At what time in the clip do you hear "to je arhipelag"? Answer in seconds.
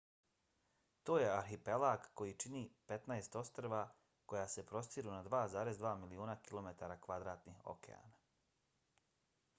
1.09-2.07